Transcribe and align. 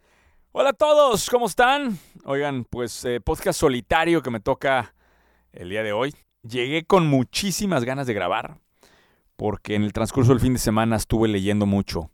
Hola 0.53 0.69
a 0.69 0.73
todos, 0.73 1.29
¿cómo 1.29 1.47
están? 1.47 1.99
Oigan, 2.25 2.63
pues 2.63 3.05
eh, 3.05 3.21
podcast 3.21 3.59
solitario 3.59 4.23
que 4.23 4.31
me 4.31 4.39
toca 4.39 4.95
el 5.53 5.71
día 5.71 5.83
de 5.83 5.93
hoy. 5.93 6.15
Llegué 6.45 6.85
con 6.85 7.09
muchísimas 7.09 7.83
ganas 7.83 8.07
de 8.07 8.15
grabar 8.15 8.59
porque 9.35 9.75
en 9.75 9.83
el 9.83 9.93
transcurso 9.93 10.31
del 10.31 10.39
fin 10.39 10.53
de 10.53 10.61
semana 10.61 10.95
estuve 10.95 11.27
leyendo 11.27 11.67
mucho 11.67 12.13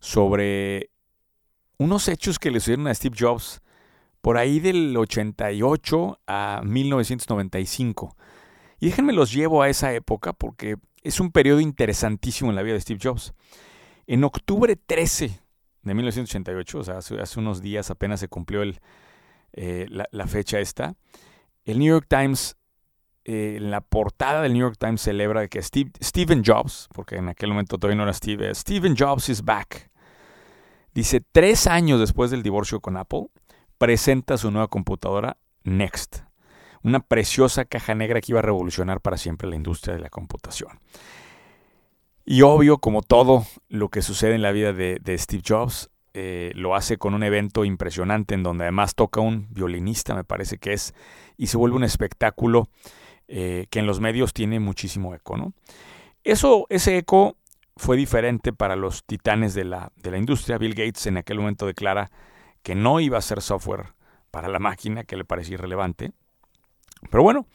sobre 0.00 0.90
unos 1.78 2.06
hechos 2.06 2.38
que 2.38 2.52
le 2.52 2.60
sucedieron 2.60 2.86
a 2.86 2.94
Steve 2.94 3.16
Jobs 3.18 3.60
por 4.20 4.38
ahí 4.38 4.60
del 4.60 4.96
88 4.96 6.20
a 6.28 6.60
1995. 6.64 8.16
Y 8.82 8.86
déjenme 8.86 9.12
los 9.12 9.32
llevo 9.32 9.62
a 9.62 9.68
esa 9.68 9.94
época 9.94 10.32
porque 10.32 10.74
es 11.04 11.20
un 11.20 11.30
periodo 11.30 11.60
interesantísimo 11.60 12.50
en 12.50 12.56
la 12.56 12.62
vida 12.62 12.74
de 12.74 12.80
Steve 12.80 12.98
Jobs. 13.00 13.32
En 14.08 14.24
octubre 14.24 14.74
13 14.74 15.40
de 15.82 15.94
1988, 15.94 16.78
o 16.80 16.82
sea, 16.82 16.98
hace, 16.98 17.38
unos 17.38 17.62
días 17.62 17.92
apenas 17.92 18.18
se 18.18 18.26
cumplió 18.26 18.64
eh, 19.52 19.86
la, 19.88 20.26
fecha 20.26 20.58
esta, 20.58 20.96
el 21.62 21.78
New 21.78 21.94
York 21.94 22.06
Times, 22.08 22.56
eh, 23.22 23.54
en 23.58 23.70
la 23.70 23.82
portada 23.82 24.42
del 24.42 24.52
New 24.52 24.62
York 24.62 24.78
Times 24.80 25.00
celebra 25.00 25.46
que 25.46 25.62
Steve, 25.62 25.92
Steven 26.02 26.42
Jobs, 26.44 26.88
porque 26.92 27.14
en 27.14 27.28
aquel 27.28 27.50
momento 27.50 27.78
todavía 27.78 27.98
no 27.98 28.02
era 28.02 28.12
Steve, 28.12 28.50
eh, 28.50 28.52
Steven 28.52 28.96
Jobs 28.98 29.28
is 29.28 29.44
back. 29.44 29.92
Dice, 30.92 31.20
tres 31.20 31.68
años 31.68 32.00
después 32.00 32.32
del 32.32 32.42
divorcio 32.42 32.80
con 32.80 32.96
Apple, 32.96 33.28
presenta 33.78 34.36
su 34.36 34.50
nueva 34.50 34.66
computadora 34.66 35.36
Next 35.62 36.31
una 36.82 37.00
preciosa 37.00 37.64
caja 37.64 37.94
negra 37.94 38.20
que 38.20 38.32
iba 38.32 38.40
a 38.40 38.42
revolucionar 38.42 39.00
para 39.00 39.16
siempre 39.16 39.48
la 39.48 39.56
industria 39.56 39.94
de 39.94 40.00
la 40.00 40.10
computación. 40.10 40.80
Y 42.24 42.42
obvio, 42.42 42.78
como 42.78 43.02
todo 43.02 43.44
lo 43.68 43.88
que 43.88 44.02
sucede 44.02 44.34
en 44.34 44.42
la 44.42 44.52
vida 44.52 44.72
de, 44.72 45.18
Steve 45.18 45.42
Jobs, 45.46 45.90
eh, 46.14 46.52
lo 46.54 46.74
hace 46.74 46.98
con 46.98 47.14
un 47.14 47.22
evento 47.22 47.64
impresionante 47.64 48.34
en 48.34 48.42
donde 48.42 48.64
además 48.64 48.94
toca 48.94 49.20
un 49.20 49.48
violinista, 49.50 50.14
me 50.14 50.24
parece 50.24 50.58
que 50.58 50.72
es, 50.72 50.94
y 51.36 51.48
se 51.48 51.56
vuelve 51.56 51.76
un 51.76 51.84
espectáculo 51.84 52.68
eh, 53.28 53.66
que 53.70 53.78
en 53.78 53.86
los 53.86 53.98
medios 54.00 54.32
tiene 54.32 54.60
muchísimo 54.60 55.14
eco. 55.14 55.36
¿no? 55.36 55.52
Eso, 56.22 56.66
ese 56.68 56.98
eco 56.98 57.36
fue 57.76 57.96
diferente 57.96 58.52
para 58.52 58.76
los 58.76 59.04
titanes 59.04 59.54
de 59.54 59.64
la, 59.64 59.90
de 59.96 60.10
la 60.10 60.18
industria. 60.18 60.58
Bill 60.58 60.74
Gates 60.74 61.06
en 61.06 61.16
aquel 61.16 61.38
momento 61.38 61.66
declara 61.66 62.10
que 62.62 62.74
no 62.74 63.00
iba 63.00 63.16
a 63.16 63.20
hacer 63.20 63.40
software 63.40 63.94
para 64.30 64.48
la 64.48 64.58
máquina, 64.58 65.04
que 65.04 65.16
le 65.16 65.24
parecía 65.24 65.54
irrelevante. 65.54 66.12
Pero 67.10 67.22
bueno, 67.22 67.46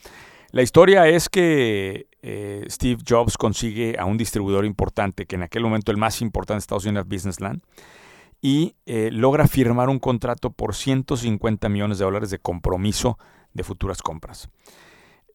la 0.52 0.62
historia 0.62 1.08
es 1.08 1.30
que 1.30 2.08
eh, 2.22 2.66
Steve 2.70 3.02
Jobs 3.08 3.38
consigue 3.38 3.96
a 4.00 4.06
un 4.06 4.18
distribuidor 4.18 4.66
importante, 4.66 5.26
que 5.26 5.36
en 5.36 5.44
aquel 5.44 5.64
momento 5.64 5.92
el 5.92 5.98
más 5.98 6.22
importante 6.22 6.56
de 6.56 6.60
Estados 6.60 6.86
Unidos, 6.86 7.08
Businessland, 7.08 7.62
y 8.42 8.76
eh, 8.86 9.10
logra 9.12 9.48
firmar 9.48 9.90
un 9.90 10.00
contrato 10.00 10.52
por 10.52 10.76
150 10.76 11.70
millones 11.70 11.98
de 11.98 12.06
dólares 12.06 12.30
de 12.30 12.40
compromiso 12.40 13.18
de 13.54 13.64
futuras 13.64 14.02
compras. 14.02 14.50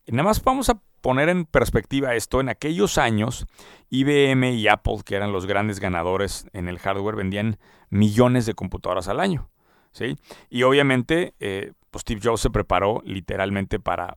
Nada 0.06 0.24
más 0.24 0.42
vamos 0.42 0.68
a 0.68 0.80
poner 1.00 1.28
en 1.28 1.44
perspectiva 1.44 2.14
esto. 2.14 2.40
En 2.40 2.48
aquellos 2.48 2.98
años, 2.98 3.46
IBM 3.90 4.52
y 4.52 4.68
Apple, 4.68 4.98
que 5.04 5.16
eran 5.16 5.32
los 5.32 5.46
grandes 5.46 5.80
ganadores 5.80 6.46
en 6.52 6.68
el 6.68 6.78
hardware, 6.78 7.16
vendían 7.16 7.58
millones 7.90 8.46
de 8.46 8.54
computadoras 8.54 9.08
al 9.08 9.20
año. 9.20 9.50
¿sí? 9.92 10.16
Y 10.48 10.62
obviamente, 10.62 11.34
eh, 11.40 11.72
pues 11.92 12.02
Steve 12.02 12.22
Jobs 12.24 12.40
se 12.40 12.50
preparó 12.50 13.02
literalmente 13.04 13.78
para, 13.78 14.16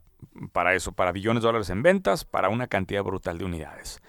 para 0.54 0.74
eso, 0.74 0.94
para 0.94 1.12
billones 1.12 1.44
de 1.44 1.48
dólares 1.48 1.70
en 1.70 1.84
ventas, 1.84 2.24
para 2.24 2.48
una 2.48 2.68
cantidad 2.68 3.04
brutal 3.04 3.38
de 3.38 3.44
unidades. 3.46 4.02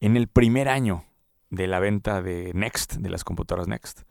En 0.00 0.16
el 0.16 0.28
primer 0.28 0.68
año 0.68 1.04
de 1.50 1.66
la 1.66 1.80
venta 1.80 2.22
de 2.22 2.52
Next, 2.54 2.94
de 2.94 3.10
las 3.10 3.24
computadoras 3.24 3.66
Next, 3.66 4.02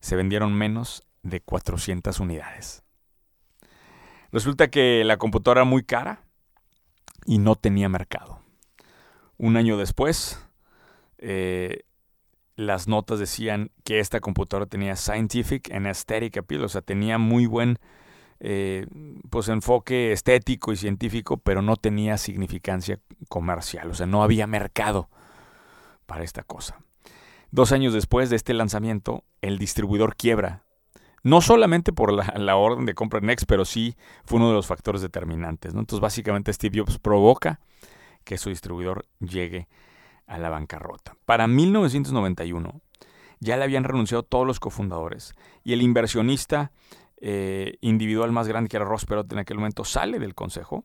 se 0.00 0.14
vendieron 0.14 0.54
menos 0.54 1.04
de 1.24 1.40
400 1.40 2.20
unidades. 2.20 2.84
Resulta 4.30 4.68
que 4.68 5.02
la 5.04 5.16
computadora 5.16 5.62
era 5.62 5.68
muy 5.68 5.82
cara 5.82 6.22
y 7.26 7.38
no 7.38 7.56
tenía 7.56 7.88
mercado. 7.88 8.40
Un 9.36 9.56
año 9.56 9.76
después, 9.76 10.40
eh, 11.18 11.80
las 12.54 12.86
notas 12.86 13.18
decían 13.18 13.72
que 13.82 13.98
esta 13.98 14.20
computadora 14.20 14.66
tenía 14.66 14.94
scientific 14.94 15.72
and 15.72 15.88
aesthetic 15.88 16.36
appeal, 16.36 16.62
o 16.62 16.68
sea, 16.68 16.82
tenía 16.82 17.18
muy 17.18 17.46
buen 17.46 17.80
eh, 18.40 18.86
pues 19.30 19.48
enfoque 19.48 20.12
estético 20.12 20.72
y 20.72 20.76
científico, 20.76 21.38
pero 21.38 21.62
no 21.62 21.76
tenía 21.76 22.18
significancia 22.18 23.00
comercial, 23.28 23.90
o 23.90 23.94
sea, 23.94 24.06
no 24.06 24.22
había 24.22 24.46
mercado 24.46 25.08
para 26.06 26.24
esta 26.24 26.42
cosa. 26.42 26.78
Dos 27.50 27.72
años 27.72 27.94
después 27.94 28.30
de 28.30 28.36
este 28.36 28.54
lanzamiento, 28.54 29.24
el 29.40 29.58
distribuidor 29.58 30.16
quiebra. 30.16 30.64
No 31.22 31.40
solamente 31.40 31.92
por 31.92 32.12
la, 32.12 32.56
orden 32.56 32.86
de 32.86 32.94
compra 32.94 33.20
Next, 33.20 33.46
pero 33.48 33.64
sí 33.64 33.96
fue 34.24 34.38
uno 34.38 34.48
de 34.48 34.54
los 34.54 34.66
factores 34.66 35.02
determinantes. 35.02 35.72
Entonces, 35.72 36.00
básicamente, 36.00 36.52
Steve 36.52 36.78
Jobs 36.78 36.98
provoca 36.98 37.60
que 38.24 38.38
su 38.38 38.50
distribuidor 38.50 39.06
llegue 39.18 39.68
a 40.26 40.38
la 40.38 40.50
bancarrota. 40.50 41.16
Para 41.24 41.48
1991 41.48 42.82
ya 43.40 43.56
le 43.56 43.64
habían 43.64 43.84
renunciado 43.84 44.22
todos 44.22 44.46
los 44.46 44.60
cofundadores 44.60 45.34
y 45.64 45.72
el 45.72 45.82
inversionista 45.82 46.72
eh, 47.20 47.78
individual 47.80 48.32
más 48.32 48.48
grande 48.48 48.68
que 48.68 48.76
era 48.76 48.84
Ross 48.84 49.04
Perot 49.04 49.32
en 49.32 49.38
aquel 49.38 49.58
momento 49.58 49.84
sale 49.84 50.18
del 50.18 50.34
consejo 50.34 50.84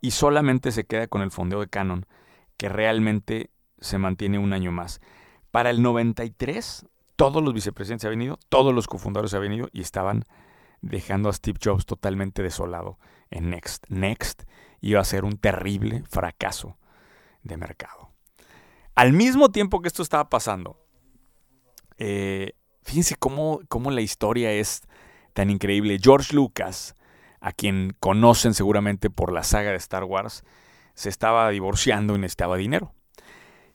y 0.00 0.10
solamente 0.10 0.72
se 0.72 0.84
queda 0.84 1.06
con 1.06 1.22
el 1.22 1.30
fondeo 1.30 1.60
de 1.60 1.68
Canon 1.68 2.06
que 2.56 2.68
realmente 2.68 3.50
se 3.80 3.98
mantiene 3.98 4.38
un 4.38 4.52
año 4.52 4.72
más. 4.72 5.00
Para 5.50 5.70
el 5.70 5.82
93 5.82 6.86
todos 7.16 7.42
los 7.42 7.54
vicepresidentes 7.54 8.04
habían 8.04 8.22
ido, 8.22 8.38
todos 8.48 8.74
los 8.74 8.86
cofundadores 8.88 9.34
habían 9.34 9.52
ido 9.52 9.68
y 9.72 9.80
estaban 9.80 10.24
dejando 10.80 11.28
a 11.28 11.32
Steve 11.32 11.58
Jobs 11.62 11.86
totalmente 11.86 12.42
desolado 12.42 12.98
en 13.30 13.50
Next. 13.50 13.86
Next 13.88 14.42
iba 14.80 15.00
a 15.00 15.04
ser 15.04 15.24
un 15.24 15.38
terrible 15.38 16.02
fracaso 16.08 16.76
de 17.42 17.56
mercado. 17.56 18.10
Al 18.94 19.12
mismo 19.12 19.50
tiempo 19.50 19.80
que 19.80 19.88
esto 19.88 20.02
estaba 20.02 20.28
pasando, 20.28 20.84
eh, 21.98 22.54
fíjense 22.82 23.16
cómo, 23.16 23.60
cómo 23.68 23.90
la 23.90 24.00
historia 24.00 24.52
es 24.52 24.82
tan 25.32 25.50
increíble. 25.50 25.98
George 26.00 26.34
Lucas, 26.34 26.94
a 27.40 27.52
quien 27.52 27.94
conocen 28.00 28.54
seguramente 28.54 29.10
por 29.10 29.32
la 29.32 29.42
saga 29.42 29.70
de 29.70 29.76
Star 29.76 30.04
Wars, 30.04 30.44
se 30.94 31.08
estaba 31.08 31.48
divorciando 31.50 32.14
y 32.14 32.18
necesitaba 32.18 32.56
dinero. 32.56 32.94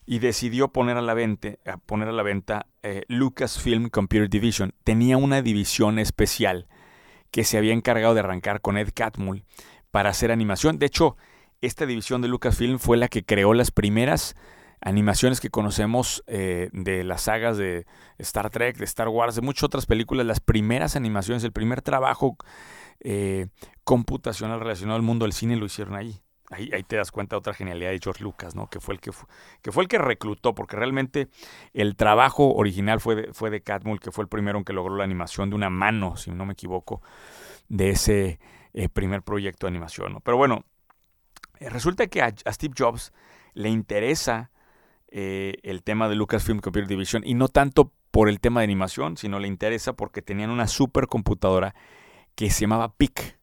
Y 0.06 0.19
decidió 0.19 0.69
poner 0.69 0.95
a 0.97 1.01
la 1.01 1.13
venta, 1.13 1.50
a 1.66 1.78
poner 1.78 2.07
a 2.07 2.13
la 2.13 2.23
venta 2.23 2.68
eh, 2.81 3.03
Lucasfilm 3.09 3.90
Computer 3.90 4.29
Division. 4.29 4.73
Tenía 4.84 5.18
una 5.18 5.41
división 5.41 6.00
especial 6.00 6.68
que 7.31 7.44
se 7.44 7.57
había 7.57 7.74
encargado 7.74 8.13
de 8.13 8.22
arrancar 8.22 8.62
con 8.62 8.78
Ed 8.78 8.89
Catmull 8.94 9.44
para 9.91 10.09
hacer 10.09 10.31
animación. 10.31 10.79
De 10.79 10.85
hecho, 10.85 11.18
esta 11.59 11.85
división 11.85 12.22
de 12.22 12.29
Lucasfilm 12.29 12.79
fue 12.79 12.97
la 12.97 13.09
que 13.09 13.25
creó 13.25 13.53
las 13.53 13.72
primeras 13.72 14.35
animaciones 14.82 15.40
que 15.40 15.50
conocemos 15.50 16.24
eh, 16.28 16.70
de 16.72 17.04
las 17.04 17.24
sagas 17.24 17.58
de 17.58 17.86
Star 18.20 18.50
Trek, 18.50 18.78
de 18.78 18.86
Star 18.86 19.10
Wars, 19.10 19.36
de 19.36 19.42
muchas 19.42 19.64
otras 19.64 19.86
películas, 19.86 20.26
las 20.26 20.40
primeras 20.40 20.96
animaciones, 20.96 21.44
el 21.44 21.52
primer 21.52 21.82
trabajo 21.82 22.38
eh, 23.00 23.48
computacional 23.84 24.60
relacionado 24.60 24.98
al 24.98 25.04
mundo 25.04 25.26
del 25.26 25.34
cine 25.34 25.56
lo 25.56 25.66
hicieron 25.66 25.96
ahí. 25.96 26.22
Ahí, 26.50 26.70
te 26.84 26.96
das 26.96 27.12
cuenta 27.12 27.38
otra 27.38 27.54
genialidad 27.54 27.90
de 27.90 28.00
George 28.02 28.24
Lucas, 28.24 28.56
¿no? 28.56 28.70
Que 28.70 28.80
fue 28.80 28.94
el 28.94 29.02
que, 29.02 29.12
fue 29.12 29.84
el 29.84 29.90
que 29.90 29.98
reclutó, 29.98 30.56
porque 30.56 30.78
realmente 30.78 31.28
el 31.74 31.98
trabajo 31.98 32.54
original 32.54 33.02
fue 33.02 33.16
de, 33.16 33.34
fue 33.34 33.50
de 33.50 33.60
Catmull, 33.60 34.00
que 34.00 34.14
fue 34.14 34.24
el 34.24 34.30
primero 34.30 34.58
en 34.58 34.64
que 34.64 34.72
logró 34.72 34.96
la 34.96 35.04
animación 35.04 35.50
de 35.50 35.58
una 35.58 35.70
mano, 35.70 36.16
si 36.16 36.32
no 36.32 36.46
me 36.46 36.54
equivoco, 36.54 37.02
de 37.68 37.90
ese 37.90 38.40
eh, 38.74 38.88
primer 38.88 39.24
proyecto 39.24 39.66
de 39.68 39.72
animación. 39.72 40.22
Pero 40.24 40.38
bueno, 40.38 40.64
resulta 41.60 42.08
que 42.08 42.22
a, 42.22 42.30
Steve 42.30 42.74
Jobs 42.78 43.12
le 43.54 43.68
interesa 43.68 44.50
eh, 45.09 45.56
el 45.63 45.84
tema 45.84 46.09
de 46.09 46.16
Lucasfilm 46.16 46.59
Computer 46.59 46.88
Division 46.88 47.24
y 47.25 47.33
no 47.33 47.48
tanto 47.48 47.92
por 48.12 48.30
el 48.30 48.39
tema 48.39 48.59
de 48.62 48.65
animación, 48.65 49.18
sino 49.18 49.39
le 49.39 49.48
interesa 49.48 49.94
porque 49.94 50.21
tenían 50.21 50.50
una 50.50 50.68
supercomputadora 50.68 51.75
que 52.36 52.50
se 52.50 52.62
llamaba 52.62 52.94
PIC. 52.95 53.38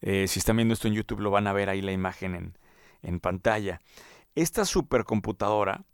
Eh, 0.00 0.26
si 0.28 0.38
están 0.38 0.56
viendo 0.56 0.74
esto 0.74 0.88
en 0.88 0.94
YouTube 0.94 1.20
lo 1.20 1.30
van 1.30 1.46
a 1.46 1.52
ver 1.52 1.68
ahí 1.68 1.82
la 1.82 1.92
imagen 1.92 2.34
en, 2.34 2.58
en 3.02 3.20
pantalla. 3.20 3.80
Esta 4.34 4.64
supercomputadora 4.64 5.84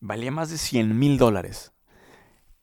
valía 0.00 0.30
más 0.30 0.50
de 0.50 0.58
100 0.58 0.98
mil 0.98 1.18
dólares, 1.18 1.72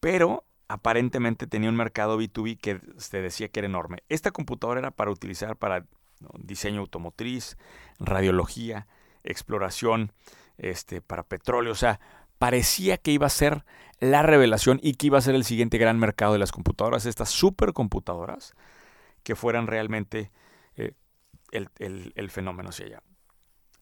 pero 0.00 0.44
aparentemente 0.68 1.46
tenía 1.46 1.68
un 1.68 1.76
mercado 1.76 2.20
B2B 2.20 2.58
que 2.58 2.80
se 2.96 3.20
decía 3.20 3.48
que 3.48 3.60
era 3.60 3.68
enorme. 3.68 3.98
Esta 4.08 4.30
computadora 4.30 4.80
era 4.80 4.90
para 4.90 5.10
utilizar 5.10 5.56
para 5.56 5.86
diseño 6.38 6.80
automotriz, 6.80 7.56
radiología, 7.98 8.86
exploración 9.24 10.12
este, 10.62 11.02
para 11.02 11.24
petróleo. 11.24 11.72
O 11.72 11.76
sea, 11.76 12.00
parecía 12.38 12.96
que 12.96 13.10
iba 13.10 13.26
a 13.26 13.30
ser 13.30 13.64
la 14.00 14.22
revelación 14.22 14.80
y 14.82 14.94
que 14.94 15.08
iba 15.08 15.18
a 15.18 15.22
ser 15.22 15.34
el 15.34 15.44
siguiente 15.44 15.76
gran 15.76 15.98
mercado 15.98 16.32
de 16.32 16.38
las 16.38 16.52
computadoras, 16.52 17.04
estas 17.04 17.28
supercomputadoras, 17.28 18.54
que 19.22 19.36
fueran 19.36 19.66
realmente 19.66 20.32
eh, 20.76 20.92
el, 21.50 21.68
el, 22.16 22.30
fenómeno 22.30 22.70
hacia 22.70 22.86
allá. 22.86 23.02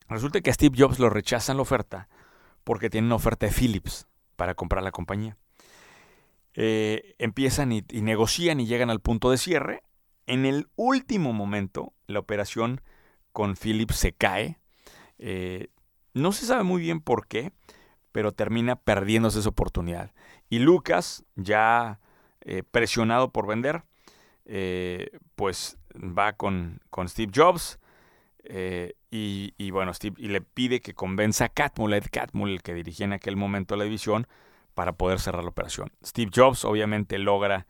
Resulta 0.09 0.41
que 0.41 0.51
a 0.51 0.55
Steve 0.55 0.77
Jobs 0.77 0.99
lo 0.99 1.09
rechazan 1.09 1.57
la 1.57 1.63
oferta 1.63 2.09
porque 2.65 2.91
tienen 2.91 3.07
una 3.07 3.15
oferta 3.15 3.47
de 3.47 3.53
Philips 3.53 4.07
para 4.37 4.55
comprar 4.55 4.83
la 4.83 4.91
compañía. 4.91 5.37
Eh, 6.55 7.15
empiezan 7.19 7.73
y, 7.73 7.83
negocian 8.03 8.61
y 8.61 8.67
llegan 8.67 8.91
al 8.91 9.01
punto 9.01 9.31
de 9.31 9.39
cierre. 9.39 9.83
En 10.27 10.45
el 10.45 10.69
último 10.77 11.33
momento, 11.33 11.95
la 12.07 12.19
operación 12.19 12.83
con 13.33 13.57
Philips 13.57 13.97
se 13.97 14.13
cae. 14.13 14.59
Eh, 15.19 15.69
no 16.15 16.33
se 16.33 16.47
sabe 16.47 16.63
muy 16.63 16.83
bien 16.83 17.01
por 17.01 17.27
qué, 17.27 17.53
pero 18.13 18.33
termina 18.33 18.77
perdiéndose 18.77 19.41
esa 19.41 19.49
oportunidad. 19.49 20.13
Y 20.49 20.59
Lucas, 20.59 21.25
ya 21.37 22.01
eh, 22.41 22.63
presionado 22.69 23.31
por 23.31 23.47
vender, 23.47 23.85
pues 25.37 25.79
va 25.95 26.33
con, 26.33 26.81
con 26.91 27.09
Steve 27.09 27.31
Jobs 27.33 27.79
eh, 28.45 28.95
y, 29.11 29.71
bueno, 29.71 29.93
Steve 29.93 30.17
y 30.19 30.29
le 30.29 30.41
pide 30.41 30.81
que 30.81 30.95
convenza 30.95 31.47
a 31.47 31.49
Catmull, 31.49 31.95
Ed 31.95 32.07
Catmull, 32.11 32.51
el 32.51 32.63
que 32.63 32.75
dirigía 32.75 33.07
en 33.07 33.13
aquel 33.13 33.37
momento 33.37 33.77
la 33.77 33.85
división, 33.85 34.27
para 34.75 34.93
poder 34.93 35.21
cerrar 35.21 35.43
la 35.43 35.51
operación. 35.51 35.91
Steve 36.05 36.31
Jobs 36.35 36.65
obviamente 36.65 37.19
logra 37.19 37.67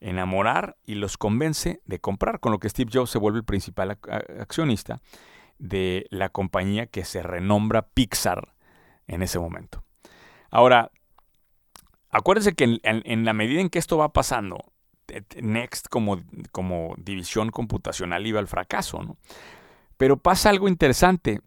enamorar 0.00 0.76
y 0.86 0.94
los 0.94 1.18
convence 1.18 1.80
de 1.84 1.98
comprar, 2.00 2.40
con 2.40 2.52
lo 2.52 2.58
que 2.58 2.70
Steve 2.70 2.90
Jobs 2.92 3.10
se 3.10 3.18
vuelve 3.18 3.38
el 3.38 3.44
principal 3.44 3.98
accionista 4.40 5.00
de 5.60 6.06
la 6.10 6.30
compañía 6.30 6.86
que 6.86 7.04
se 7.04 7.22
renombra 7.22 7.82
Pixar 7.82 8.54
en 9.06 9.22
ese 9.22 9.38
momento. 9.38 9.84
Ahora, 10.50 10.90
acuérdense 12.10 12.54
que 12.54 12.80
en, 12.82 13.24
la 13.24 13.32
medida 13.32 13.60
en 13.60 13.68
que 13.68 13.78
esto 13.78 13.98
va 13.98 14.12
pasando, 14.12 14.64
Next 15.36 15.88
como, 15.88 16.20
como 16.50 16.94
división 16.96 17.50
computacional 17.50 18.26
iba 18.26 18.38
al 18.38 18.48
fracaso, 18.48 19.02
¿no? 19.02 19.16
Pero 19.96 20.16
pasa 20.16 20.50
algo 20.50 20.68
interesante. 20.68 21.40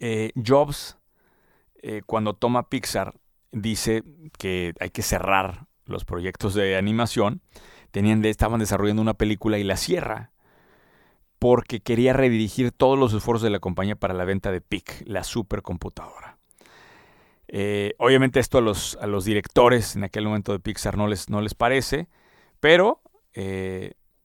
Eh, 0.00 0.32
Jobs, 0.34 0.98
eh, 1.82 2.02
cuando 2.06 2.34
toma 2.34 2.68
Pixar, 2.68 3.14
dice 3.52 4.02
que 4.38 4.72
hay 4.80 4.90
que 4.90 5.02
cerrar 5.02 5.66
los 5.84 6.04
proyectos 6.04 6.54
de 6.54 6.76
animación. 6.76 7.42
Tenían, 7.92 8.24
estaban 8.24 8.58
desarrollando 8.58 9.02
una 9.02 9.14
película 9.14 9.58
y 9.58 9.64
la 9.64 9.76
cierra 9.76 10.32
porque 11.48 11.78
quería 11.78 12.12
redirigir 12.12 12.72
todos 12.72 12.98
los 12.98 13.14
esfuerzos 13.14 13.44
de 13.44 13.50
la 13.50 13.60
compañía 13.60 13.94
para 13.94 14.14
la 14.14 14.24
venta 14.24 14.50
de 14.50 14.60
PIC, 14.60 15.04
la 15.06 15.22
supercomputadora. 15.22 16.38
Eh, 17.46 17.94
obviamente 17.98 18.40
esto 18.40 18.58
a 18.58 18.60
los, 18.60 18.98
a 19.00 19.06
los, 19.06 19.24
directores 19.24 19.94
en 19.94 20.02
aquel 20.02 20.24
momento 20.24 20.50
de 20.50 20.58
Pixar 20.58 20.96
no 20.96 21.06
les, 21.06 21.30
no 21.30 21.40
les 21.40 21.54
parece, 21.54 22.08
pero 22.58 23.00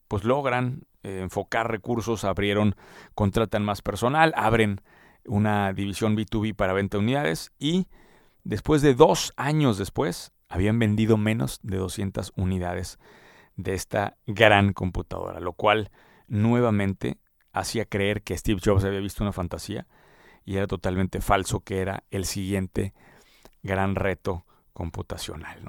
pues 0.08 0.24
logran 0.24 0.82
eh, 1.04 1.20
enfocar 1.22 1.70
recursos, 1.70 2.24
abrieron, 2.24 2.74
contratan 3.14 3.64
más 3.64 3.82
personal, 3.82 4.32
abren 4.34 4.80
una 5.24 5.72
división 5.72 6.16
B2B 6.16 6.56
para 6.56 6.72
venta 6.72 6.98
de 6.98 7.04
unidades 7.04 7.52
y 7.56 7.86
después 8.42 8.82
de 8.82 8.94
dos 8.94 9.32
años 9.36 9.78
después 9.78 10.32
habían 10.48 10.80
vendido 10.80 11.16
menos 11.18 11.60
de 11.62 11.76
200 11.76 12.32
unidades 12.34 12.98
de 13.54 13.74
esta 13.74 14.16
gran 14.26 14.72
computadora, 14.72 15.38
lo 15.38 15.52
cual 15.52 15.92
nuevamente 16.28 17.18
hacía 17.52 17.84
creer 17.84 18.22
que 18.22 18.36
Steve 18.36 18.60
Jobs 18.64 18.84
había 18.84 19.00
visto 19.00 19.22
una 19.22 19.32
fantasía 19.32 19.86
y 20.44 20.56
era 20.56 20.66
totalmente 20.66 21.20
falso 21.20 21.60
que 21.60 21.80
era 21.80 22.04
el 22.10 22.24
siguiente 22.24 22.94
gran 23.62 23.94
reto 23.94 24.44
computacional. 24.72 25.62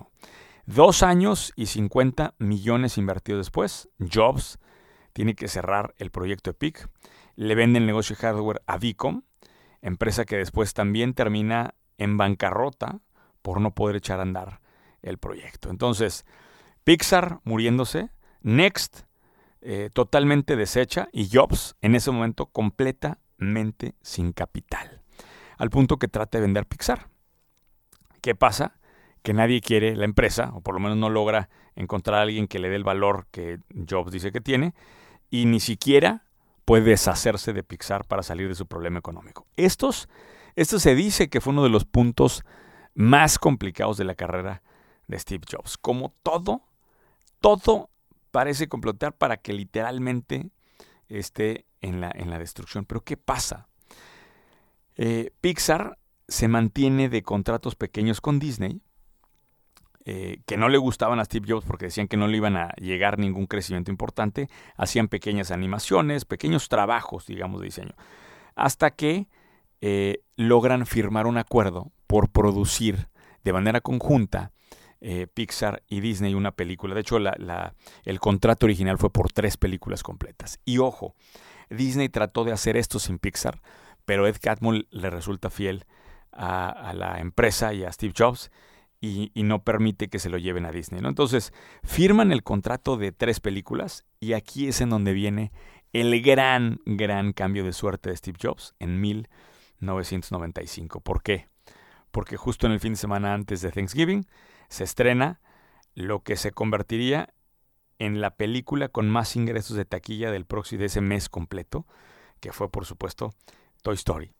Dos 0.66 1.04
años 1.04 1.52
y 1.56 1.66
50 1.66 2.36
millones 2.38 2.98
invertidos 2.98 3.48
después, 3.48 3.90
Jobs 4.00 4.60
tiene 5.12 5.36
que 5.36 5.48
cerrar 5.48 5.94
el 5.98 6.10
proyecto 6.10 6.52
EPIC. 6.52 6.90
Le 7.36 7.56
vende 7.56 7.80
el 7.80 7.86
negocio 7.86 8.16
de 8.16 8.22
hardware 8.22 8.62
a 8.66 8.78
Vicom, 8.78 9.24
empresa 9.82 10.26
que 10.26 10.38
después 10.38 10.74
también 10.74 11.14
termina 11.14 11.76
en 11.98 12.18
bancarrota 12.18 13.00
por 13.42 13.60
no 13.60 13.76
poder 13.76 13.98
echar 13.98 14.20
a 14.20 14.24
andar 14.24 14.62
el 15.02 15.18
proyecto. 15.18 15.70
Entonces, 15.70 16.26
Pixar 16.84 17.40
muriéndose, 17.44 18.10
Next 18.42 19.02
eh, 19.66 19.90
totalmente 19.94 20.56
deshecha 20.56 21.08
y 21.14 21.30
Jobs 21.32 21.76
en 21.82 21.96
ese 21.96 22.12
momento 22.12 22.48
completamente 22.48 23.96
sin 24.02 24.34
capital. 24.34 25.02
Al 25.58 25.70
punto 25.70 25.98
que 25.98 26.08
trata 26.08 26.38
de 26.38 26.42
vender 26.42 26.66
Pixar. 26.66 27.08
¿Qué 28.22 28.36
pasa? 28.36 28.80
Que 29.22 29.34
nadie 29.34 29.62
quiere 29.62 29.96
la 29.96 30.06
empresa, 30.06 30.52
o 30.54 30.62
por 30.62 30.74
lo 30.74 30.82
menos 30.82 30.98
no 30.98 31.10
logra 31.10 31.50
encontrar 31.76 32.20
a 32.20 32.22
alguien 32.24 32.48
que 32.48 32.60
le 32.60 32.70
dé 32.70 32.76
el 32.76 32.84
valor 32.84 33.28
que 33.32 33.60
Jobs 33.90 34.12
dice 34.12 34.32
que 34.32 34.42
tiene, 34.42 34.74
y 35.30 35.46
ni 35.46 35.60
siquiera 35.60 36.26
puede 36.66 36.84
deshacerse 36.84 37.54
de 37.54 37.64
Pixar 37.64 38.06
para 38.06 38.24
salir 38.24 38.50
de 38.50 38.56
su 38.56 38.66
problema 38.66 39.00
económico. 39.00 39.48
Estos, 39.56 40.10
esto 40.56 40.80
se 40.80 40.96
dice 40.96 41.30
que 41.30 41.42
fue 41.42 41.54
uno 41.54 41.64
de 41.64 41.70
los 41.70 41.86
puntos 41.86 42.44
más 42.96 43.40
complicados 43.40 43.98
de 43.98 44.04
la 44.04 44.16
carrera 44.16 44.62
de 45.08 45.20
Steve 45.20 45.46
Jobs. 45.50 45.78
Como 45.78 46.14
todo, 46.22 46.64
todo 47.40 47.90
parece 48.34 48.68
complotar 48.68 49.16
para 49.16 49.38
que 49.38 49.54
literalmente 49.54 50.50
esté 51.08 51.68
en 51.82 52.02
la, 52.02 52.12
en 52.16 52.32
la 52.32 52.40
destrucción. 52.40 52.84
Pero 52.84 53.02
¿qué 53.02 53.16
pasa? 53.16 53.68
Eh, 54.96 55.30
Pixar 55.40 56.00
se 56.28 56.48
mantiene 56.48 57.10
de 57.10 57.22
contratos 57.22 57.76
pequeños 57.76 58.22
con 58.22 58.40
Disney 58.40 58.82
eh, 60.06 60.42
que 60.48 60.58
no 60.58 60.68
le 60.68 60.80
gustaban 60.80 61.20
a 61.20 61.26
Steve 61.26 61.46
Jobs 61.48 61.64
porque 61.64 61.86
decían 61.86 62.08
que 62.08 62.18
no 62.18 62.28
le 62.28 62.38
iban 62.38 62.58
a 62.58 62.74
llegar 62.78 63.20
ningún 63.20 63.46
crecimiento 63.46 63.92
importante, 63.92 64.50
hacían 64.78 65.10
pequeñas 65.10 65.52
animaciones, 65.52 66.26
pequeños 66.26 66.70
trabajos, 66.70 67.28
digamos, 67.28 67.62
de 67.62 67.66
diseño, 67.66 67.94
hasta 68.56 68.96
que 68.96 69.28
eh, 69.80 70.24
logran 70.38 70.88
firmar 70.88 71.28
un 71.28 71.38
acuerdo 71.38 71.92
por 72.08 72.30
producir 72.32 73.10
de 73.44 73.54
manera 73.54 73.80
conjunta 73.80 74.52
eh, 75.06 75.28
Pixar 75.28 75.84
y 75.88 76.00
Disney 76.00 76.34
una 76.34 76.52
película. 76.52 76.96
De 76.96 77.02
hecho, 77.02 77.18
el 77.18 78.20
contrato 78.20 78.66
original 78.66 78.98
fue 78.98 79.12
por 79.12 79.32
tres 79.32 79.58
películas 79.58 80.02
completas. 80.02 80.60
Y 80.66 80.80
ojo, 80.80 81.16
Disney 81.70 82.10
trató 82.10 82.44
de 82.44 82.54
hacer 82.54 82.78
esto 82.78 83.00
sin 83.00 83.20
Pixar, 83.20 83.62
pero 84.06 84.28
Ed 84.28 84.38
Catmull 84.42 84.88
le 84.92 85.10
resulta 85.10 85.50
fiel 85.50 85.86
a 86.32 86.94
la 86.96 87.20
empresa 87.20 87.76
y 87.76 87.84
a 87.84 87.92
Steve 87.92 88.14
Jobs 88.18 88.50
y, 89.04 89.32
no 89.44 89.64
permite 89.64 90.08
que 90.08 90.20
se 90.20 90.30
lo 90.30 90.38
lleven 90.38 90.66
a 90.66 90.72
Disney. 90.72 91.02
Entonces, 91.04 91.52
firman 91.84 92.32
el 92.32 92.44
contrato 92.44 92.96
de 92.96 93.12
tres 93.12 93.42
películas 93.42 94.06
y 94.22 94.32
aquí 94.34 94.70
es 94.70 94.80
en 94.80 94.90
donde 94.90 95.12
viene 95.12 95.52
el 95.92 96.22
gran, 96.22 96.80
gran 96.86 97.34
cambio 97.34 97.66
de 97.66 97.74
suerte 97.74 98.10
de 98.10 98.16
Steve 98.16 98.38
Jobs 98.42 98.76
en 98.80 99.02
1995. 99.02 101.02
¿Por 101.02 101.22
qué? 101.22 101.50
Porque 102.14 102.38
justo 102.38 102.68
en 102.68 102.74
el 102.74 102.80
fin 102.80 102.94
de 102.94 102.98
semana 102.98 103.34
antes 103.34 103.62
de 103.62 103.72
Thanksgiving 103.72 104.28
se 104.70 104.84
estrena 104.84 105.42
lo 105.96 106.22
que 106.22 106.36
se 106.36 106.52
convertiría 106.52 107.34
en 107.98 108.22
la 108.22 108.36
película 108.36 108.88
con 108.90 109.10
más 109.10 109.36
ingresos 109.36 109.76
de 109.76 109.84
taquilla 109.84 110.30
del 110.30 110.46
próximo 110.46 110.82
de 110.82 110.86
ese 110.86 111.02
mes 111.02 111.28
completo, 111.28 111.88
que 112.40 112.54
fue 112.54 112.70
por 112.70 112.86
supuesto 112.86 113.34
Toy 113.82 113.96
Story. 113.96 114.32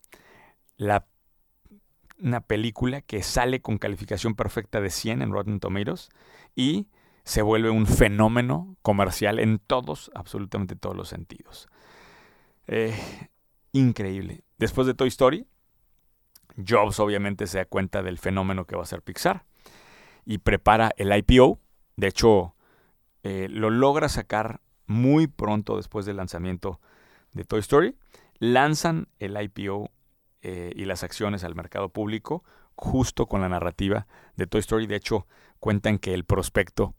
La 0.78 1.08
una 2.20 2.42
película 2.42 3.02
que 3.02 3.24
sale 3.24 3.62
con 3.62 3.80
calificación 3.80 4.36
perfecta 4.36 4.80
de 4.80 4.92
100 4.92 5.24
en 5.24 5.32
Rotten 5.32 5.60
Tomatoes 5.60 6.10
y 6.56 6.88
se 7.24 7.42
vuelve 7.42 7.72
un 7.72 7.88
fenómeno 7.88 8.78
comercial 8.84 9.40
en 9.40 9.58
todos, 9.58 10.12
absolutamente 10.14 10.76
todos 10.76 10.96
los 10.96 11.10
sentidos. 11.10 11.68
Eh, 12.68 12.96
increíble. 13.72 14.44
Después 14.60 14.86
de 14.86 14.94
Toy 14.94 15.08
Story, 15.08 15.48
Jobs 16.58 17.00
obviamente 17.00 17.48
se 17.48 17.60
da 17.60 17.66
cuenta 17.66 18.04
del 18.04 18.18
fenómeno 18.18 18.66
que 18.66 18.76
va 18.76 18.84
a 18.84 18.88
ser 18.88 19.02
Pixar 19.02 19.46
y 20.26 20.40
prepara 20.40 20.92
el 20.98 21.16
IPO. 21.16 21.60
De 21.96 22.08
hecho, 22.08 22.56
eh, 23.24 23.48
lo 23.50 23.70
logra 23.70 24.10
sacar 24.10 24.62
muy 24.86 25.28
pronto 25.28 25.78
después 25.78 26.06
del 26.06 26.18
lanzamiento 26.18 26.80
de 27.34 27.44
Toy 27.46 27.60
Story. 27.60 27.96
Lanzan 28.40 29.08
el 29.20 29.42
IPO 29.42 29.92
eh, 30.42 30.72
y 30.76 30.86
las 30.86 31.04
acciones 31.04 31.44
al 31.44 31.56
mercado 31.56 31.90
público 31.90 32.44
justo 32.76 33.28
con 33.28 33.42
la 33.42 33.50
narrativa 33.50 34.08
de 34.36 34.48
Toy 34.48 34.60
Story. 34.60 34.88
De 34.88 34.96
hecho, 34.96 35.28
cuentan 35.60 36.00
que 36.00 36.14
el 36.14 36.26
prospecto 36.26 36.96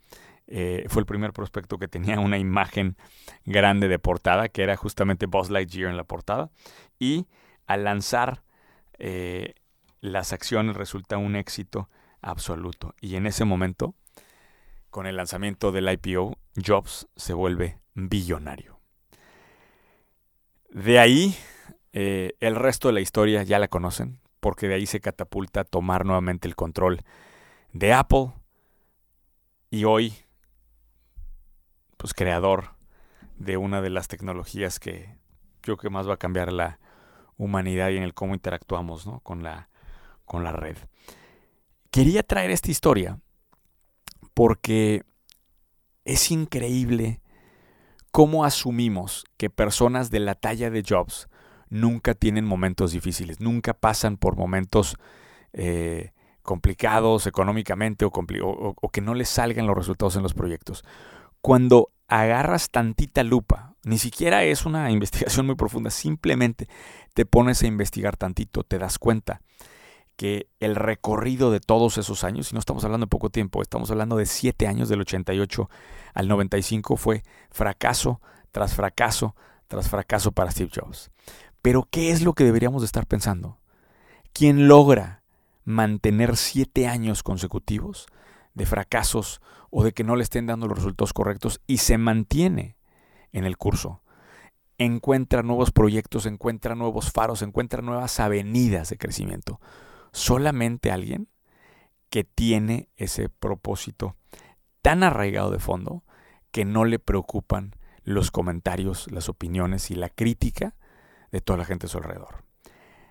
eh, 0.46 0.84
fue 0.88 1.00
el 1.00 1.06
primer 1.06 1.32
prospecto 1.32 1.78
que 1.78 1.88
tenía 1.88 2.20
una 2.20 2.38
imagen 2.38 2.96
grande 3.44 3.88
de 3.88 3.98
portada, 3.98 4.48
que 4.48 4.62
era 4.62 4.76
justamente 4.76 5.26
Buzz 5.26 5.50
Lightyear 5.50 5.90
en 5.90 5.96
la 5.96 6.04
portada. 6.04 6.50
Y 6.98 7.26
al 7.66 7.84
lanzar 7.84 8.42
eh, 8.98 9.54
las 10.00 10.32
acciones 10.32 10.76
resulta 10.76 11.16
un 11.16 11.36
éxito 11.36 11.88
absoluto. 12.20 12.94
Y 13.00 13.16
en 13.16 13.26
ese 13.26 13.44
momento, 13.44 13.94
con 14.90 15.06
el 15.06 15.16
lanzamiento 15.16 15.72
del 15.72 15.90
IPO, 15.90 16.36
Jobs 16.64 17.08
se 17.16 17.32
vuelve 17.32 17.78
billonario. 17.94 18.80
De 20.70 20.98
ahí 20.98 21.36
eh, 21.92 22.34
el 22.40 22.56
resto 22.56 22.88
de 22.88 22.94
la 22.94 23.00
historia 23.00 23.44
ya 23.44 23.60
la 23.60 23.68
conocen, 23.68 24.18
porque 24.40 24.66
de 24.66 24.74
ahí 24.74 24.86
se 24.86 25.00
catapulta 25.00 25.60
a 25.60 25.64
tomar 25.64 26.04
nuevamente 26.04 26.48
el 26.48 26.56
control 26.56 27.02
de 27.72 27.92
Apple 27.92 28.32
y 29.70 29.84
hoy, 29.84 30.14
pues 31.96 32.12
creador 32.12 32.74
de 33.36 33.56
una 33.56 33.80
de 33.80 33.90
las 33.90 34.08
tecnologías 34.08 34.80
que 34.80 35.16
creo 35.60 35.76
que 35.76 35.88
más 35.88 36.08
va 36.08 36.14
a 36.14 36.18
cambiar 36.18 36.52
la 36.52 36.80
humanidad 37.36 37.90
y 37.90 37.96
en 37.96 38.02
el 38.02 38.14
cómo 38.14 38.34
interactuamos 38.34 39.08
con, 39.22 39.42
la, 39.42 39.68
con 40.24 40.44
la 40.44 40.52
red. 40.52 40.76
Quería 41.90 42.22
traer 42.22 42.50
esta 42.50 42.70
historia 42.70 43.20
porque 44.34 45.04
es 46.04 46.30
increíble 46.30 47.20
cómo 48.10 48.44
asumimos 48.44 49.24
que 49.36 49.50
personas 49.50 50.10
de 50.10 50.20
la 50.20 50.34
talla 50.34 50.70
de 50.70 50.84
Jobs 50.86 51.28
nunca 51.68 52.14
tienen 52.14 52.44
momentos 52.44 52.92
difíciles, 52.92 53.40
nunca 53.40 53.74
pasan 53.74 54.16
por 54.16 54.36
momentos 54.36 54.96
eh, 55.52 56.12
complicados 56.42 57.26
económicamente 57.26 58.04
o, 58.04 58.10
o, 58.12 58.88
que 58.90 59.00
no 59.00 59.14
les 59.14 59.28
salgan 59.28 59.66
los 59.66 59.76
resultados 59.76 60.14
en 60.16 60.22
los 60.22 60.34
proyectos. 60.34 60.84
Cuando 61.40 61.90
agarras 62.06 62.70
tantita 62.70 63.22
lupa, 63.22 63.73
ni 63.84 63.98
siquiera 63.98 64.44
es 64.44 64.66
una 64.66 64.90
investigación 64.92 65.46
muy 65.46 65.54
profunda, 65.54 65.90
simplemente 65.90 66.68
te 67.14 67.26
pones 67.26 67.62
a 67.62 67.66
investigar 67.66 68.16
tantito, 68.16 68.64
te 68.64 68.78
das 68.78 68.98
cuenta 68.98 69.40
que 70.16 70.48
el 70.60 70.76
recorrido 70.76 71.50
de 71.50 71.60
todos 71.60 71.98
esos 71.98 72.22
años, 72.22 72.50
y 72.50 72.54
no 72.54 72.60
estamos 72.60 72.84
hablando 72.84 73.06
de 73.06 73.10
poco 73.10 73.30
tiempo, 73.30 73.62
estamos 73.62 73.90
hablando 73.90 74.16
de 74.16 74.26
siete 74.26 74.68
años 74.68 74.88
del 74.88 75.00
88 75.00 75.68
al 76.14 76.28
95, 76.28 76.96
fue 76.96 77.22
fracaso 77.50 78.20
tras 78.52 78.74
fracaso 78.74 79.34
tras 79.68 79.88
fracaso 79.88 80.32
para 80.32 80.50
Steve 80.50 80.70
Jobs. 80.74 81.10
Pero 81.62 81.88
¿qué 81.90 82.10
es 82.10 82.22
lo 82.22 82.34
que 82.34 82.44
deberíamos 82.44 82.82
de 82.82 82.86
estar 82.86 83.06
pensando? 83.06 83.58
¿Quién 84.32 84.68
logra 84.68 85.22
mantener 85.64 86.36
siete 86.36 86.86
años 86.86 87.22
consecutivos 87.22 88.06
de 88.52 88.66
fracasos 88.66 89.40
o 89.70 89.82
de 89.82 89.92
que 89.92 90.04
no 90.04 90.16
le 90.16 90.22
estén 90.22 90.46
dando 90.46 90.68
los 90.68 90.78
resultados 90.78 91.12
correctos 91.12 91.60
y 91.66 91.78
se 91.78 91.98
mantiene 91.98 92.73
en 93.34 93.44
el 93.44 93.58
curso? 93.58 94.00
Encuentra 94.78 95.42
nuevos 95.42 95.70
proyectos, 95.70 96.24
encuentra 96.24 96.74
nuevos 96.74 97.12
faros, 97.12 97.42
encuentra 97.42 97.82
nuevas 97.82 98.18
avenidas 98.18 98.88
de 98.88 98.96
crecimiento 98.96 99.60
solamente 100.14 100.92
alguien 100.92 101.28
que 102.08 102.24
tiene 102.24 102.88
ese 102.96 103.28
propósito 103.28 104.16
tan 104.80 105.02
arraigado 105.02 105.50
de 105.50 105.58
fondo 105.58 106.04
que 106.52 106.64
no 106.64 106.84
le 106.84 107.00
preocupan 107.00 107.74
los 108.04 108.30
comentarios, 108.30 109.10
las 109.10 109.28
opiniones 109.28 109.90
y 109.90 109.96
la 109.96 110.08
crítica 110.08 110.76
de 111.32 111.40
toda 111.40 111.58
la 111.58 111.64
gente 111.64 111.86
a 111.86 111.88
su 111.88 111.98
alrededor. 111.98 112.44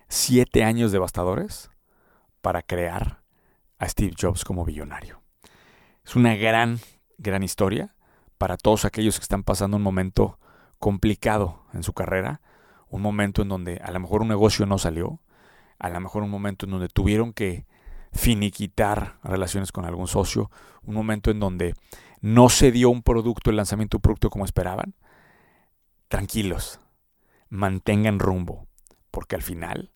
Siete 0.08 0.64
años 0.64 0.92
devastadores 0.92 1.70
para 2.40 2.62
crear 2.62 3.22
a 3.78 3.88
Steve 3.88 4.14
Jobs 4.18 4.44
como 4.44 4.64
billonario. 4.64 5.20
Es 6.04 6.16
una 6.16 6.34
gran, 6.36 6.78
gran 7.18 7.42
historia 7.42 7.94
para 8.38 8.56
todos 8.56 8.84
aquellos 8.84 9.18
que 9.18 9.24
están 9.24 9.42
pasando 9.42 9.76
un 9.76 9.82
momento 9.82 10.38
complicado 10.78 11.62
en 11.72 11.82
su 11.82 11.92
carrera, 11.92 12.40
un 12.88 13.02
momento 13.02 13.42
en 13.42 13.48
donde 13.48 13.80
a 13.82 13.90
lo 13.90 14.00
mejor 14.00 14.22
un 14.22 14.28
negocio 14.28 14.66
no 14.66 14.78
salió, 14.78 15.20
a 15.78 15.88
lo 15.88 16.00
mejor 16.00 16.22
un 16.22 16.30
momento 16.30 16.66
en 16.66 16.72
donde 16.72 16.88
tuvieron 16.88 17.32
que 17.32 17.66
finiquitar 18.12 19.18
relaciones 19.24 19.72
con 19.72 19.84
algún 19.84 20.06
socio, 20.06 20.50
un 20.82 20.94
momento 20.94 21.30
en 21.30 21.40
donde 21.40 21.74
no 22.20 22.48
se 22.48 22.70
dio 22.70 22.90
un 22.90 23.02
producto, 23.02 23.50
el 23.50 23.56
lanzamiento 23.56 23.96
de 23.96 23.98
un 23.98 24.02
producto 24.02 24.30
como 24.30 24.44
esperaban, 24.44 24.94
tranquilos, 26.08 26.80
mantengan 27.48 28.18
rumbo, 28.18 28.66
porque 29.10 29.34
al 29.34 29.42
final 29.42 29.90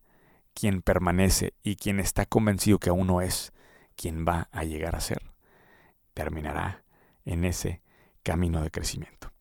quien 0.52 0.82
permanece 0.82 1.54
y 1.62 1.76
quien 1.76 2.00
está 2.00 2.26
convencido 2.26 2.78
que 2.78 2.90
aún 2.90 3.06
no 3.06 3.20
es 3.20 3.52
quien 3.94 4.26
va 4.26 4.48
a 4.50 4.64
llegar 4.64 4.96
a 4.96 5.00
ser, 5.00 5.22
terminará 6.14 6.82
en 7.24 7.44
ese 7.44 7.82
camino 8.22 8.62
de 8.62 8.70
crecimiento. 8.70 9.32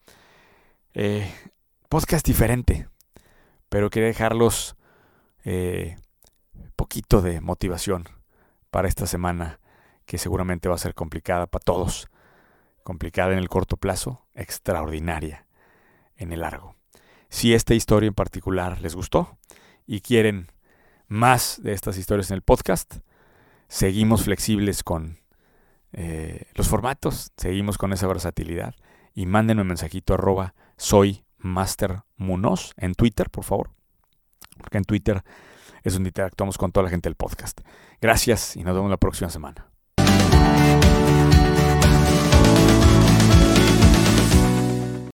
Eh, 0.93 1.31
podcast 1.89 2.25
diferente, 2.25 2.87
pero 3.69 3.89
quería 3.89 4.07
dejarlos 4.07 4.75
eh, 5.43 5.97
poquito 6.75 7.21
de 7.21 7.41
motivación 7.41 8.05
para 8.69 8.87
esta 8.87 9.07
semana 9.07 9.59
que 10.05 10.17
seguramente 10.17 10.69
va 10.69 10.75
a 10.75 10.79
ser 10.79 10.93
complicada 10.93 11.47
para 11.47 11.63
todos. 11.63 12.07
Complicada 12.83 13.33
en 13.33 13.39
el 13.39 13.49
corto 13.49 13.75
plazo, 13.75 14.25
extraordinaria 14.33 15.45
en 16.15 16.31
el 16.31 16.41
largo. 16.41 16.75
Si 17.29 17.53
esta 17.53 17.73
historia 17.73 18.07
en 18.07 18.13
particular 18.13 18.79
les 18.79 18.95
gustó 18.95 19.37
y 19.85 19.99
quieren 19.99 20.51
más 21.07 21.61
de 21.61 21.73
estas 21.73 21.97
historias 21.97 22.31
en 22.31 22.35
el 22.35 22.41
podcast, 22.41 22.99
seguimos 23.67 24.23
flexibles 24.23 24.83
con 24.83 25.19
eh, 25.93 26.45
los 26.55 26.67
formatos, 26.67 27.31
seguimos 27.37 27.77
con 27.77 27.93
esa 27.93 28.07
versatilidad 28.07 28.75
y 29.13 29.25
mándenme 29.25 29.61
un 29.61 29.69
mensajito 29.69 30.13
arroba 30.13 30.53
soy 30.77 31.25
Master 31.37 32.03
Munoz 32.17 32.73
en 32.77 32.93
Twitter, 32.93 33.29
por 33.29 33.43
favor. 33.43 33.71
Porque 34.57 34.77
en 34.77 34.83
Twitter 34.83 35.23
es 35.83 35.93
donde 35.93 36.09
interactuamos 36.09 36.57
con 36.57 36.71
toda 36.71 36.85
la 36.85 36.89
gente 36.89 37.09
del 37.09 37.15
podcast. 37.15 37.61
Gracias 38.01 38.55
y 38.55 38.63
nos 38.63 38.75
vemos 38.75 38.89
la 38.89 38.97
próxima 38.97 39.29
semana. 39.29 39.76